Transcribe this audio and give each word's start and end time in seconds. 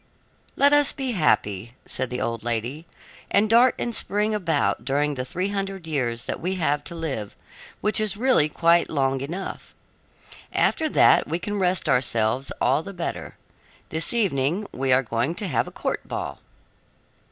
"Let 0.55 0.73
us 0.73 0.93
be 0.93 1.11
happy," 1.11 1.75
said 1.85 2.09
the 2.09 2.19
old 2.21 2.41
lady, 2.43 2.87
"and 3.29 3.47
dart 3.47 3.75
and 3.77 3.93
spring 3.93 4.33
about 4.33 4.83
during 4.83 5.13
the 5.13 5.23
three 5.23 5.49
hundred 5.49 5.85
years 5.85 6.25
that 6.25 6.39
we 6.41 6.55
have 6.55 6.83
to 6.85 6.95
live, 6.95 7.35
which 7.81 7.99
is 7.99 8.17
really 8.17 8.49
quite 8.49 8.89
long 8.89 9.21
enough. 9.21 9.75
After 10.53 10.89
that 10.89 11.27
we 11.27 11.37
can 11.37 11.59
rest 11.59 11.87
ourselves 11.87 12.51
all 12.59 12.81
the 12.81 12.93
better. 12.95 13.35
This 13.89 14.11
evening 14.11 14.65
we 14.71 14.91
are 14.91 15.03
going 15.03 15.35
to 15.35 15.47
have 15.47 15.67
a 15.67 15.71
court 15.71 16.07
ball." 16.07 16.39